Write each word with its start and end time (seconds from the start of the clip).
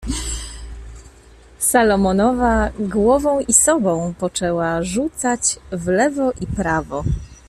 "Salomonowa 1.59 2.69
głową 2.79 3.39
i 3.39 3.53
sobą 3.53 4.13
poczęła 4.19 4.83
rzucać 4.83 5.41
w 5.71 5.87
lewo 5.87 6.31
i 6.41 6.47
prawo." 6.47 7.03